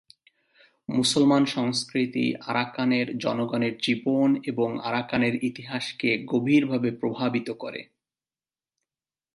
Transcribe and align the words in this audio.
মুসলমান 0.89 1.43
সংস্কৃতি 1.45 2.25
আরাকানের 2.47 3.07
জনগণের 3.17 3.73
জীবন 3.77 4.29
এবং 4.43 4.69
আরাকানের 4.83 5.35
ইতিহাসকে 5.43 6.09
গভীরভাবে 6.25 6.89
প্রভাবিত 6.91 7.47
করে। 7.53 7.81